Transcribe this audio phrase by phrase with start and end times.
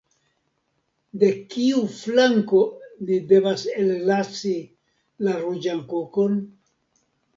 [1.23, 2.61] De kiu flanko
[3.09, 4.57] ni devas ellasi
[5.29, 6.45] la ruĝan kokon?